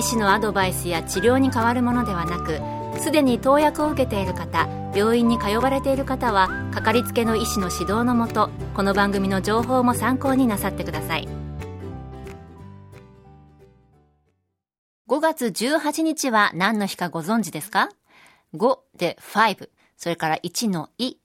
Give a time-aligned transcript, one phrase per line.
[0.00, 2.58] 医師のアドバイスや治療に変わるものではなく
[3.02, 11.28] すでに投薬を受けている方病院に通われている方はかかりつけの医師の指導のもとこの番組の情報も参考になさってください
[15.06, 17.90] 5月18日は何の日かご存知ですか
[18.54, 21.16] ?5 で5、それから1のい、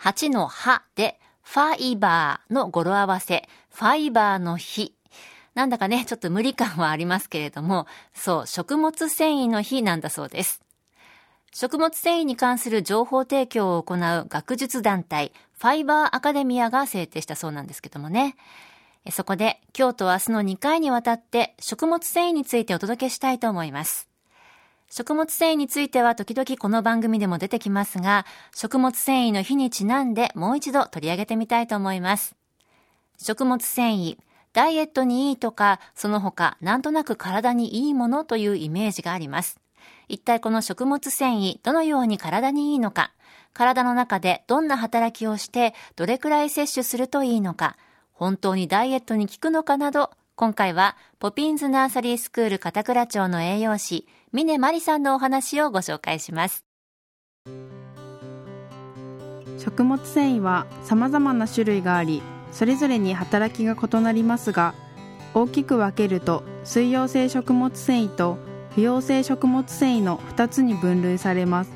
[0.00, 4.92] 8のはでファイバーの語呂合わせ、ファイバーの日
[5.54, 10.60] なんだかね、ちょっと無理感はありますけれども、そう、食物繊維の日なんだそうです。
[11.52, 18.34] 食物繊維に関する情報提供を行う学術団体、ファイバーアカデミアが制定したそうなんですけどもね。
[19.12, 24.08] そこで、今日と明日の2回にわたって食物繊維についてお届けしたいと思います。
[24.90, 32.34] 食物繊維については時々この番組でも出てきますが、食物繊維の日にちなんでもう一度取り上げてみたいと思います。
[33.16, 34.18] 食物繊維、
[34.54, 39.60] ダイエットにいいとか、その他、なんとなく体にいいものというイメージがあります。
[40.08, 43.12] 一体この食物繊維、どのように体にいいのか、
[43.52, 47.76] 体の中でどんな働きをして、どれくらい摂取するといいのか、
[48.12, 56.64] 本当にダイエットに効くのかなど、今回はポピンズナーサリースクール片倉町の栄養士、峰真理さんのお話をご紹介します。
[59.58, 62.22] 食物繊維は様々な種類があり、
[62.54, 64.74] それぞれに働きが異なりますが
[65.34, 68.38] 大きく分けると水溶性食物繊維と
[68.70, 71.70] 不溶性食物繊維の2つに分類されます。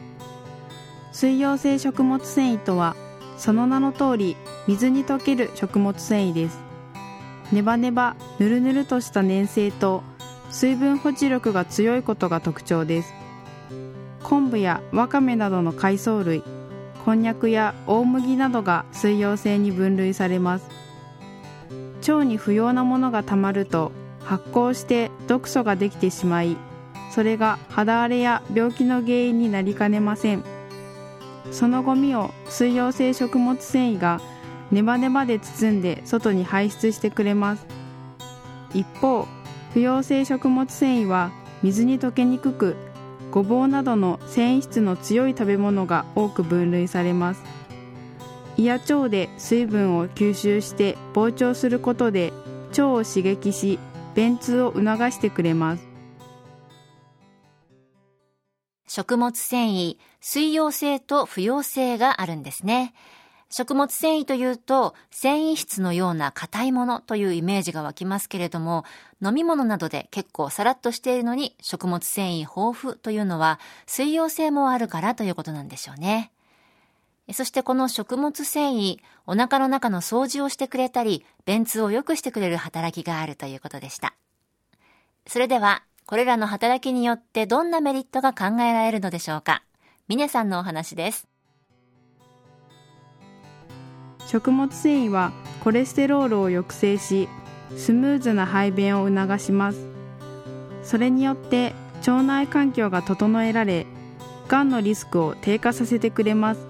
[1.12, 2.94] 水溶性食物繊維とは
[3.36, 4.36] その名の通り
[4.68, 6.58] 水に溶ける食物繊維です。
[7.52, 10.04] ネバネバぬるぬるとした粘性と
[10.50, 13.12] 水分保持力が強いことが特徴です。
[14.22, 16.44] 昆布やわかめなどの海藻類
[17.08, 20.68] こんにゃくや大麦などが水溶性に分類されます。
[22.06, 26.58] 腸に不要なものがたまると発酵して毒素ができてしまい
[27.10, 30.44] それが肌荒れや病気の原因になりかねません。
[31.50, 34.20] そのゴミを水溶性食物繊維が
[34.70, 37.66] ネバネバで包んで外に排出してくれます。
[38.74, 39.26] 一方
[39.72, 41.30] 不溶性食物繊維は
[41.62, 42.76] 水に溶けにくく
[43.38, 47.42] ごぼうなどの繊維質の強い食べ物が多く分類されます。
[48.56, 52.32] 胃や腸で水分を吸収して膨張することで
[52.70, 53.78] 腸を刺激し
[54.16, 55.86] 便通を促してくれます。
[58.88, 62.92] 食物繊維水溶性と不溶性があるんですね。
[63.50, 68.84] 食物繊維というと繊維質のような硬いものというイメージが湧きますけれども
[69.24, 76.30] 飲み物などで結構さらっとしているのに食物繊維豊富というのは水溶性もあるからということなんでしょうね。
[77.32, 84.14] そしてこの食物繊維、お腹の中の掃除をしてくれたり、便通を良くしてくれる働きがあるということでした。
[85.26, 89.62] それでは、これらの働きによってどんなメリットが考えられるのでしょうか。
[90.08, 91.27] 峰さんのお話です。
[94.28, 95.32] 食物繊維は
[95.64, 97.30] コレステロールを抑制し
[97.78, 99.86] スムーズな排便を促します。
[100.82, 103.86] それによって腸内環境が整えられ
[104.46, 106.66] がんのリスクを低下させてくれます。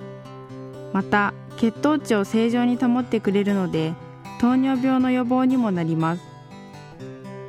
[0.93, 3.93] また血糖値を正常に保ってくれるので
[4.41, 6.23] 糖尿病の予防にもなります。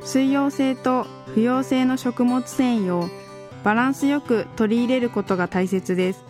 [0.02, 1.04] 水溶性と
[1.34, 3.08] 不溶性の食物繊維を
[3.62, 6.29] バランスよく取り入れることが大切です。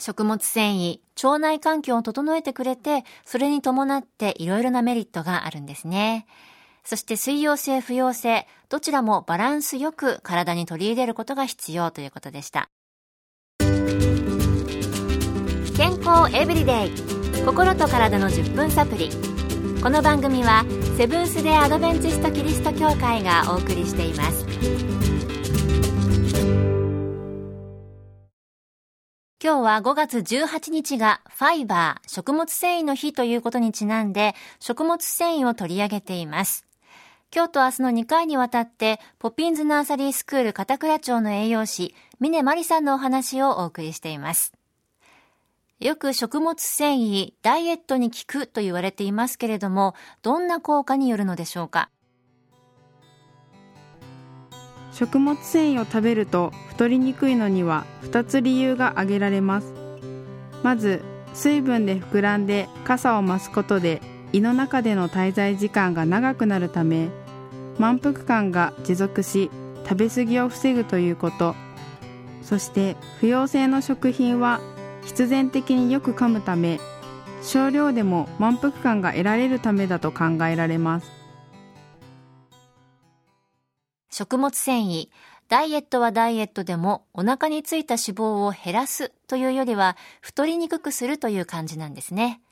[0.00, 6.26] 食物繊維、腸内環境を整えてくれて、それに伴っていろいろなメリットがあるんですね。
[6.84, 12.70] そして水溶性、不溶性、どちらもバランスよく体に取り入れることが必要ということでした。
[15.80, 19.08] 健康エブリデイ心と体の10分サプリ
[19.82, 20.66] この番組は
[20.98, 25.09] セブンス・デ・アドベンチスト・キリスト教会がお送りしています
[29.42, 36.66] 今日は5月18日がファイバー食物繊維の日ということにちなんで食物繊維を取り上げています。
[37.34, 44.52] 今日と明日の2回にわたってポピンズナーサリースクール片倉町の栄養士峰真理さんのお話をお送りしています。
[45.78, 51.88] よく食物繊維、ダイエットに効くと言われていますけれども、どんな効果によるのでしょうか？
[55.00, 59.72] 食物繊維を食べると太りにくいのには2つ理由が挙げられます。
[60.62, 61.02] まず
[61.32, 64.02] 水分で膨らんで傘を増すことで
[64.34, 67.08] 胃の中での滞在時間が長くなるため
[67.78, 69.50] 満腹感が持続し
[69.84, 71.54] 食べ過ぎを防ぐということ。
[72.42, 74.60] そして不溶性の食品は
[75.06, 76.78] 必然的によく噛むため
[77.40, 81.19] 少量でも満腹感が得られるためだと考えられます。
[84.20, 85.08] 食物繊維
[85.48, 92.42] ダイエットはダイエットでもお腹についた脂肪を減らすというよりは太りにくくするという感じなんですね。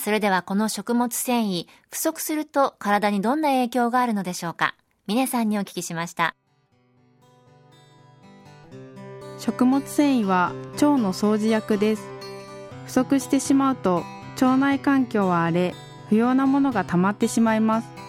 [0.00, 4.74] それではこの食物繊維不足すると体にどんな影響があるのでしょうか。
[5.06, 6.34] 峰さんにお聞きしました。
[9.38, 12.02] 食物繊維は腸の掃除役です。
[12.86, 14.02] 不足してしまうと
[14.34, 15.74] 腸内環境は荒れ
[16.08, 17.99] 不要なものが溜まってしまいます。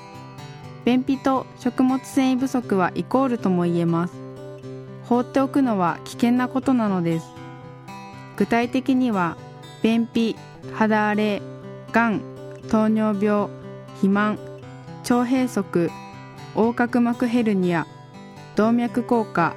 [0.86, 4.13] 便秘と食物繊維不足はイコールとも言えます。
[5.06, 7.25] 放っておくのは危険なことなのです。
[8.38, 9.38] 具体的には
[9.83, 10.36] 便秘
[10.74, 11.42] 肌荒れ
[11.92, 12.22] がん
[12.69, 13.50] 糖尿病
[13.95, 14.39] 肥満
[15.01, 15.63] 腸閉塞
[16.56, 17.86] 横隔膜ヘルニア
[18.56, 19.56] 動脈硬化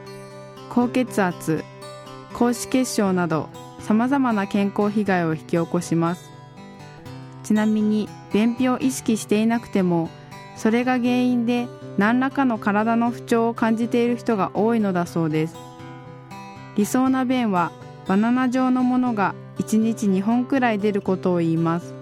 [0.70, 1.64] 高血圧
[2.32, 3.48] 高脂血症など
[3.78, 6.30] さまざまな健康被害を引き起こします。
[7.44, 10.08] ちなみに便秘を意識していなくても
[10.56, 11.68] それが原因で
[11.98, 15.56] 何らかの体の不調を感じている人が多いのだそうです。
[16.76, 17.70] 理想な便は
[18.06, 21.94] バナナ状のものが1日2本くらい出ることを言います。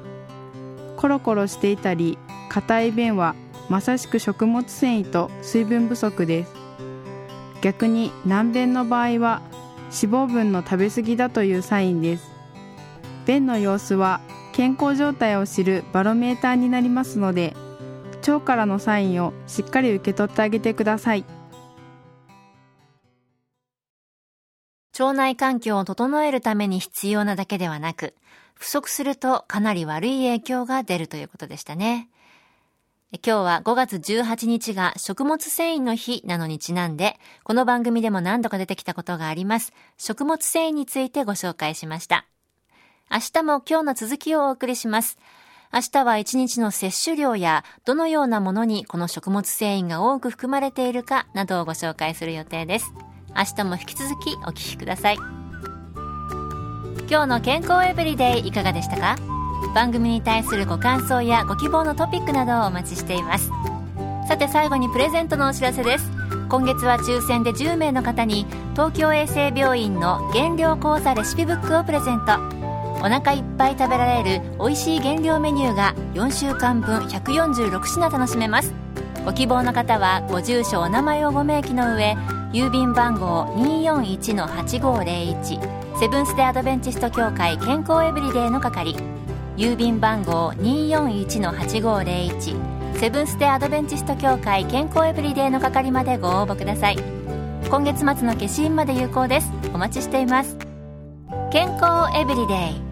[0.97, 2.19] コロコロしていたり
[2.49, 3.35] 硬い便は
[3.69, 6.53] まさしく食物繊維と水分不足です。
[7.61, 9.43] 逆に難便の場合は
[9.85, 12.31] 脂肪分の食べ過ぎだというサインです。
[13.27, 14.21] 便の様子は
[14.53, 17.55] 健康状態を知るバロメーターになりますので
[18.31, 21.25] 腸からのサインをしっかり受け取ってあげてください
[24.99, 28.15] 腸内環境を整えるために必要なだけではなく
[28.55, 32.09] 不足するとかなり悪い影響が出るということでしたね。
[33.13, 39.73] 今日は5月18日が食物繊維の日なのにちなんで、この番組でも何度か出てきたことがあります。
[39.99, 42.25] 食物繊維についてご紹介しました。
[43.11, 45.19] 明日も今日の続きをお送りします。
[45.75, 52.93] 明日は1日の摂取量やどのようなものにこの食物繊維が多く含まれているかなどをご紹介する予定です。
[53.35, 55.17] 明日も引き続きお聞きください。
[57.09, 59.17] 今日の健康エブリデイいかがでしたか？
[59.75, 63.51] 番組に対するご感想やご希望のトピックなどをお待ちしています
[64.29, 66.11] さて最後にプレゼントのお知らせです
[66.49, 72.62] 今月は抽選で10名の方に東京衛生病院の減量講座レシピブックをプレゼント
[73.03, 78.73] お腹いっぱい食べられる美味しい減量メニューが4週間分146品楽しめます。
[79.25, 82.17] ご希望の方はご住所お名前をご明記の上
[82.53, 88.95] 郵便番号241-8501セブンス・デ・アドベンチスト協会健康エブリデイの係
[89.57, 96.99] 郵便番号241-8501セブンス・デ・アドベンチスト協会健康エブリデイの係までご応募ください。
[97.69, 99.51] 今月末の消印まで有効です。
[99.73, 100.57] お待ちしています。
[101.51, 102.92] 健康エブリデイ。